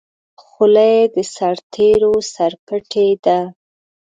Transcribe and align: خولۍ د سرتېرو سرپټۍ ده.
خولۍ 0.43 0.97
د 1.15 1.17
سرتېرو 1.33 2.13
سرپټۍ 2.33 3.09
ده. 3.25 3.39